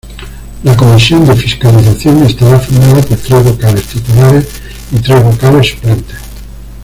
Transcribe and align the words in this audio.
La 0.63 0.75
Comisión 0.75 1.27
de 1.27 1.35
Fiscalización 1.35 2.23
estará 2.23 2.59
formada 2.59 3.03
por 3.03 3.17
tres 3.17 3.43
vocales 3.43 3.85
titulares 3.85 4.47
y 4.91 4.95
tres 4.97 5.23
vocales 5.23 5.69
suplentes. 5.69 6.15